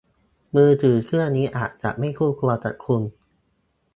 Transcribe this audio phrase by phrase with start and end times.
[0.55, 3.01] มือถือเครื่องนี้อาจจะไม่คู่ควรกับคุณ